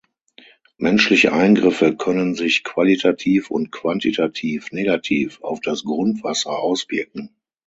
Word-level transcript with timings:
Menschliche 0.79 1.31
Eingriffe 1.31 1.95
können 1.95 2.33
sich 2.33 2.63
qualitativ 2.63 3.51
und 3.51 3.71
quantitativ 3.71 4.71
negativ 4.71 5.39
auf 5.43 5.59
das 5.61 5.83
Grundwasser 5.83 6.57
auswirken. 6.57 7.35